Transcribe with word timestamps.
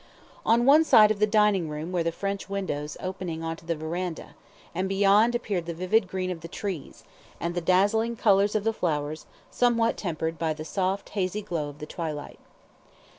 On 0.47 0.65
one 0.65 0.83
side 0.83 1.11
of 1.11 1.19
the 1.19 1.27
dining 1.27 1.69
room 1.69 1.91
were 1.91 2.01
the 2.01 2.11
French 2.11 2.49
windows 2.49 2.97
opening 2.99 3.43
on 3.43 3.55
to 3.57 3.67
the 3.67 3.75
verandah, 3.75 4.33
and 4.73 4.89
beyond 4.89 5.35
appeared 5.35 5.67
the 5.67 5.75
vivid 5.75 6.07
green 6.07 6.31
of 6.31 6.41
the 6.41 6.47
trees, 6.47 7.03
and 7.39 7.53
the 7.53 7.61
dazzling 7.61 8.15
colours 8.15 8.55
of 8.55 8.63
the 8.63 8.73
flowers, 8.73 9.27
somewhat 9.51 9.97
tempered 9.97 10.39
by 10.39 10.53
the 10.53 10.65
soft 10.65 11.09
hazy 11.09 11.43
glow 11.43 11.69
of 11.69 11.77
the 11.77 11.85
twilight. 11.85 12.39